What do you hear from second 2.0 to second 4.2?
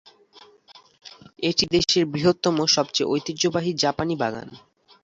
বৃহত্তম, সবচেয়ে ঐতিহ্যবাহী জাপানি